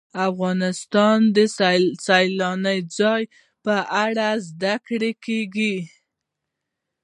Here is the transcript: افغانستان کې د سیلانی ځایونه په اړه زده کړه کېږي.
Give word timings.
افغانستان 0.29 1.19
کې 1.29 1.33
د 1.35 1.39
سیلانی 2.07 2.79
ځایونه 2.97 3.31
په 3.65 3.75
اړه 4.03 4.27
زده 4.47 4.75
کړه 4.87 5.11
کېږي. 5.25 5.75